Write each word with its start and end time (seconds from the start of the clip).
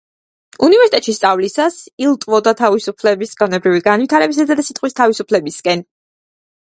უნივერსიტეტში 0.67 1.13
სწავლისას 1.17 1.77
ილტვოდა 2.05 2.53
თავისუფლების, 2.61 3.35
გონებრივი 3.43 3.85
განვითარებისა 3.91 4.49
და 4.61 4.67
სიტყვის 4.71 4.99
თავისუფლებისკენ. 5.03 5.87